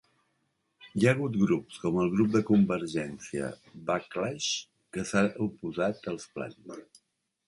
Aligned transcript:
Hi 0.99 1.03
ha 1.07 1.11
hagut 1.15 1.35
grups, 1.41 1.75
com 1.83 1.99
el 2.03 2.07
grup 2.15 2.31
de 2.35 2.39
convergència 2.47 3.49
Backlash, 3.89 4.47
que 4.97 5.05
s'han 5.11 5.29
oposat 5.47 6.11
als 6.13 6.27
plans. 6.39 7.03